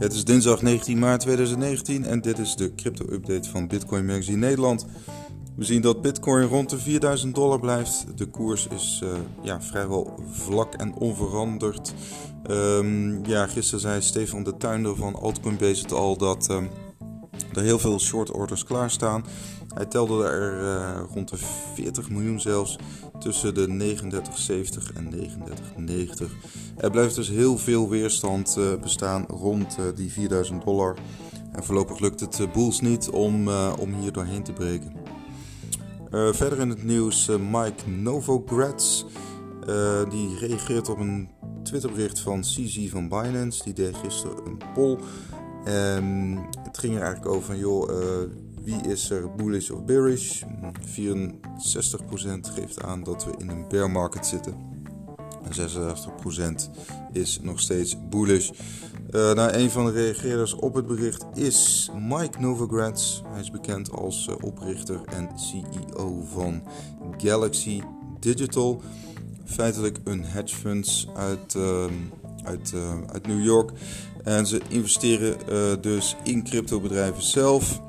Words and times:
Het 0.00 0.12
is 0.12 0.24
dinsdag 0.24 0.62
19 0.62 0.98
maart 0.98 1.20
2019 1.20 2.04
en 2.04 2.20
dit 2.20 2.38
is 2.38 2.56
de 2.56 2.74
crypto-update 2.74 3.48
van 3.48 3.68
Bitcoin 3.68 4.06
Magazine 4.06 4.36
Nederland. 4.36 4.86
We 5.56 5.64
zien 5.64 5.80
dat 5.80 6.02
Bitcoin 6.02 6.46
rond 6.46 6.70
de 6.70 6.78
4000 6.78 7.34
dollar 7.34 7.60
blijft. 7.60 8.06
De 8.14 8.26
koers 8.26 8.66
is 8.66 9.00
uh, 9.04 9.10
ja, 9.42 9.62
vrijwel 9.62 10.20
vlak 10.30 10.74
en 10.74 10.94
onveranderd. 10.94 11.94
Um, 12.50 13.26
ja, 13.26 13.46
gisteren 13.46 13.80
zei 13.80 14.02
Stefan 14.02 14.42
de 14.42 14.56
Tuinder 14.56 14.96
van 14.96 15.14
Altcoin 15.14 15.56
Base 15.56 15.88
al 15.88 16.16
dat 16.16 16.50
um, 16.50 16.68
er 17.54 17.62
heel 17.62 17.78
veel 17.78 18.00
short 18.00 18.30
orders 18.30 18.64
klaarstaan. 18.64 19.24
Hij 19.74 19.84
telde 19.84 20.24
er 20.24 20.62
uh, 20.62 21.00
rond 21.14 21.28
de 21.28 21.36
40 21.74 22.10
miljoen 22.10 22.40
zelfs 22.40 22.78
tussen 23.18 23.54
de 23.54 23.96
39,70 24.02 24.94
en 24.94 25.12
39,90. 25.88 26.26
Er 26.76 26.90
blijft 26.90 27.14
dus 27.14 27.28
heel 27.28 27.58
veel 27.58 27.88
weerstand 27.88 28.56
uh, 28.58 28.74
bestaan 28.80 29.26
rond 29.26 29.76
uh, 29.78 29.84
die 29.94 30.12
4000 30.12 30.64
dollar. 30.64 30.96
En 31.52 31.64
voorlopig 31.64 31.98
lukt 31.98 32.20
het 32.20 32.52
Bulls 32.52 32.80
niet 32.80 33.08
om, 33.08 33.48
om 33.78 33.94
hier 33.94 34.12
doorheen 34.12 34.42
te 34.42 34.52
breken. 34.52 34.92
verder 36.10 36.58
in 36.58 36.68
het 36.68 36.84
nieuws 36.84 37.26
Mike 37.26 37.88
Novogratz. 37.88 39.04
die 40.10 40.38
reageert 40.38 40.88
op 40.88 40.98
een 40.98 41.28
Twitterbericht 41.62 42.20
van 42.20 42.40
CZ 42.40 42.90
van 42.90 43.08
Binance. 43.08 43.62
Die 43.62 43.72
deed 43.72 43.96
gisteren 43.96 44.46
een 44.46 44.60
poll. 44.74 44.98
Um, 45.68 46.48
het 46.70 46.78
ging 46.78 46.94
er 46.94 47.02
eigenlijk 47.02 47.34
over 47.34 47.46
van 47.46 47.58
joh 47.58 47.88
wie 48.62 48.80
is 48.88 49.10
er 49.10 49.34
bullish 49.34 49.70
of 49.70 49.84
bearish? 49.84 50.42
64% 50.42 50.46
geeft 52.40 52.82
aan 52.82 53.02
dat 53.02 53.24
we 53.24 53.32
in 53.38 53.48
een 53.48 53.68
bear 53.68 53.90
market 53.90 54.26
zitten. 54.26 54.54
En 55.42 55.70
66% 56.66 56.70
is 57.12 57.40
nog 57.42 57.60
steeds 57.60 58.08
bullish. 58.08 58.50
Uh, 59.10 59.30
een 59.34 59.70
van 59.70 59.84
de 59.84 59.92
reageerders 59.92 60.54
op 60.54 60.74
het 60.74 60.86
bericht 60.86 61.24
is 61.34 61.90
Mike 62.08 62.40
Novogratz. 62.40 63.20
Hij 63.26 63.40
is 63.40 63.50
bekend 63.50 63.92
als 63.92 64.26
uh, 64.28 64.34
oprichter 64.40 65.00
en 65.04 65.28
CEO 65.34 66.24
van 66.32 66.62
Galaxy 67.16 67.80
Digital. 68.20 68.82
Feitelijk 69.44 69.98
een 70.04 70.24
hedge 70.24 70.56
funds 70.56 71.08
uit, 71.14 71.54
uh, 71.54 71.84
uit, 72.44 72.74
uit 73.12 73.26
New 73.26 73.44
York. 73.44 73.70
En 74.24 74.46
ze 74.46 74.60
investeren 74.68 75.36
dus 75.82 76.16
in 76.22 76.44
cryptobedrijven 76.44 77.22
zelf. 77.22 77.80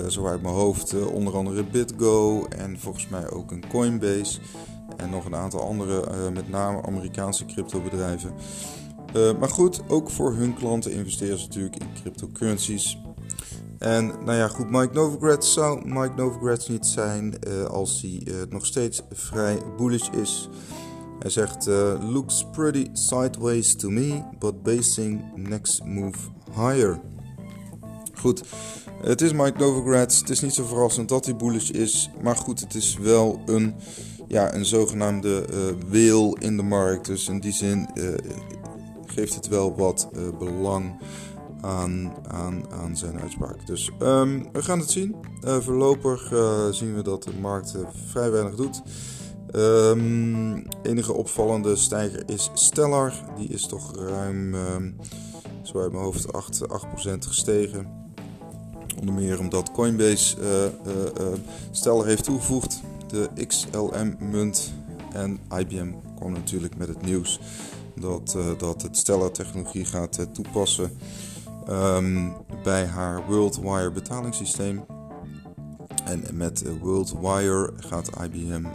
Eh, 0.00 0.06
zo 0.06 0.26
uit 0.26 0.42
mijn 0.42 0.54
hoofd 0.54 0.92
eh, 0.92 1.06
onder 1.06 1.36
andere 1.36 1.64
BitGo 1.64 2.46
en 2.46 2.78
volgens 2.78 3.08
mij 3.08 3.30
ook 3.30 3.50
een 3.50 3.68
Coinbase. 3.68 4.38
En 4.96 5.10
nog 5.10 5.24
een 5.24 5.34
aantal 5.34 5.60
andere, 5.60 6.06
eh, 6.06 6.28
met 6.32 6.48
name 6.48 6.82
Amerikaanse 6.82 7.44
cryptobedrijven. 7.44 8.32
maar 9.38 9.48
goed, 9.48 9.82
ook 9.88 10.10
voor 10.10 10.34
hun 10.34 10.54
klanten 10.54 10.92
investeren 10.92 11.38
ze 11.38 11.46
natuurlijk 11.46 11.76
in 11.76 11.86
cryptocurrencies. 12.00 12.98
En 13.78 14.06
nou 14.06 14.32
ja, 14.32 14.48
goed, 14.48 14.70
Mike 14.70 14.92
Novogratz 14.92 15.52
zou 15.52 15.88
Mike 15.88 16.12
Novogratz 16.16 16.68
niet 16.68 16.86
zijn 16.86 17.38
als 17.68 18.02
hij 18.02 18.46
nog 18.48 18.66
steeds 18.66 19.02
vrij 19.12 19.58
bullish 19.76 20.08
is. 20.08 20.48
Hij 21.24 21.32
zegt: 21.32 21.66
Looks 22.00 22.46
pretty 22.52 22.88
sideways 22.92 23.74
to 23.74 23.90
me, 23.90 24.22
but 24.38 24.62
basing 24.62 25.22
next 25.34 25.84
move 25.84 26.18
higher. 26.54 27.00
Goed, 28.14 28.42
het 29.02 29.20
is 29.20 29.32
Mike 29.32 29.58
Novogratz. 29.58 30.20
Het 30.20 30.30
is 30.30 30.40
niet 30.40 30.54
zo 30.54 30.64
verrassend 30.64 31.08
dat 31.08 31.24
hij 31.24 31.36
bullish 31.36 31.70
is. 31.70 32.10
Maar 32.22 32.36
goed, 32.36 32.60
het 32.60 32.74
is 32.74 32.96
wel 32.96 33.42
een, 33.46 33.74
ja, 34.28 34.54
een 34.54 34.64
zogenaamde 34.64 35.46
uh, 35.92 36.32
in 36.38 36.56
de 36.56 36.62
markt. 36.62 37.06
Dus 37.06 37.28
in 37.28 37.40
die 37.40 37.52
zin 37.52 37.88
uh, 37.94 38.14
geeft 39.06 39.34
het 39.34 39.48
wel 39.48 39.76
wat 39.76 40.08
belang 40.38 41.00
aan, 41.60 42.12
aan, 42.28 42.70
aan 42.72 42.96
zijn 42.96 43.20
uitspraak. 43.20 43.66
Dus 43.66 43.90
um, 44.02 44.48
we 44.52 44.62
gaan 44.62 44.78
het 44.78 44.90
zien. 44.90 45.14
voorlopig 45.40 46.32
zien 46.70 46.94
we 46.94 47.02
dat 47.02 47.22
de 47.22 47.34
markt 47.40 47.74
vrij 48.10 48.30
weinig 48.30 48.54
doet. 48.54 48.82
Um, 49.56 50.66
enige 50.82 51.12
opvallende 51.12 51.76
stijger 51.76 52.22
is 52.26 52.50
Stellar. 52.54 53.12
Die 53.36 53.48
is 53.48 53.66
toch 53.66 53.96
ruim, 53.96 54.54
um, 54.54 54.96
zo 55.62 55.78
mijn 55.90 56.02
hoofd, 56.02 56.26
8%, 56.26 56.66
8 56.66 57.26
gestegen. 57.26 57.86
Onder 59.00 59.14
meer 59.14 59.38
omdat 59.38 59.72
Coinbase 59.72 60.36
uh, 60.40 60.92
uh, 60.92 61.32
Stellar 61.70 62.06
heeft 62.06 62.24
toegevoegd, 62.24 62.80
de 63.06 63.28
XLM-munt. 63.46 64.72
En 65.12 65.40
IBM 65.58 65.92
kwam 66.16 66.32
natuurlijk 66.32 66.76
met 66.76 66.88
het 66.88 67.02
nieuws 67.02 67.40
dat, 67.94 68.36
dat 68.58 68.82
het 68.82 68.96
Stellar-technologie 68.96 69.84
gaat 69.84 70.26
toepassen 70.32 70.90
um, 71.68 72.32
bij 72.62 72.86
haar 72.86 73.26
WorldWire 73.26 73.90
betalingssysteem. 73.90 74.84
En 76.04 76.24
met 76.32 76.62
WorldWire 76.80 77.72
gaat 77.76 78.10
IBM 78.24 78.64
uh, 78.64 78.70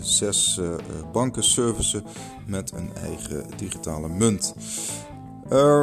zes 0.00 0.58
uh, 0.60 0.74
banken 1.12 1.44
servicen 1.44 2.04
met 2.46 2.72
een 2.72 2.94
eigen 2.94 3.44
digitale 3.56 4.08
munt. 4.08 4.54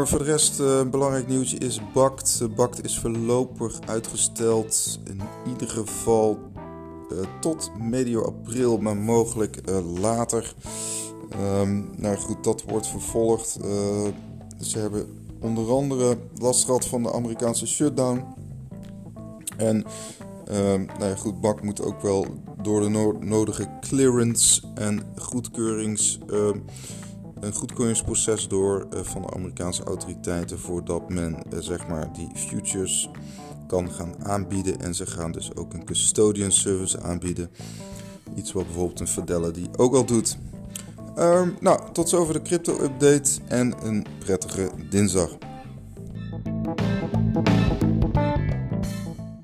Voor 0.03 0.17
de 0.17 0.23
rest, 0.23 0.59
uh, 0.59 0.81
belangrijk 0.89 1.27
nieuwtje 1.27 1.57
is 1.57 1.79
BACT. 1.93 2.55
BACT 2.55 2.83
is 2.83 2.99
voorlopig 2.99 3.79
uitgesteld, 3.85 4.99
in 5.03 5.21
ieder 5.47 5.69
geval 5.69 6.39
tot 7.39 7.71
medio 7.79 8.23
april, 8.23 8.77
maar 8.77 8.97
mogelijk 8.97 9.61
later. 9.99 10.53
Um, 11.59 11.89
nou 11.97 12.17
goed, 12.17 12.43
dat 12.43 12.63
wordt 12.63 12.87
vervolgd. 12.87 13.57
ze 14.59 14.79
hebben 14.79 15.05
onder 15.39 15.71
andere 15.71 16.17
last 16.35 16.65
gehad 16.65 16.85
van 16.85 17.03
de 17.03 17.13
Amerikaanse 17.13 17.67
shutdown. 17.67 18.23
En 19.57 19.85
ehm, 20.51 20.85
nou 20.85 21.09
ja, 21.09 21.15
goed, 21.15 21.41
BACT 21.41 21.63
moet 21.63 21.81
ook 21.81 22.01
wel 22.01 22.25
door 22.61 22.81
de 22.81 22.89
no 22.89 23.17
nodige 23.19 23.69
clearance 23.79 24.61
en 24.75 25.01
goedkeurings 25.15 26.19
een 27.41 27.53
goedkeuringsproces 27.53 28.47
door 28.47 28.87
uh, 28.93 28.99
van 29.03 29.21
de 29.21 29.33
Amerikaanse 29.33 29.83
autoriteiten 29.83 30.59
voordat 30.59 31.09
men 31.09 31.37
uh, 31.53 31.59
zeg 31.59 31.87
maar 31.87 32.13
die 32.13 32.29
futures 32.33 33.09
kan 33.67 33.91
gaan 33.91 34.13
aanbieden. 34.23 34.79
En 34.79 34.95
ze 34.95 35.05
gaan 35.05 35.31
dus 35.31 35.55
ook 35.55 35.73
een 35.73 35.85
custodian 35.85 36.51
service 36.51 37.01
aanbieden. 37.01 37.49
Iets 38.35 38.51
wat 38.51 38.65
bijvoorbeeld 38.65 38.99
een 38.99 39.07
Fidelity 39.07 39.65
ook 39.77 39.93
al 39.93 40.05
doet. 40.05 40.37
Um, 41.17 41.57
nou, 41.59 41.91
tot 41.93 42.09
zover 42.09 42.33
de 42.33 42.41
crypto 42.41 42.83
update 42.83 43.39
en 43.47 43.73
een 43.83 44.05
prettige 44.19 44.69
dinsdag. 44.89 45.37